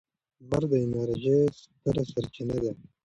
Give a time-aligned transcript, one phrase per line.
[0.43, 2.71] لمر د انرژۍ ستره سرچینه ده.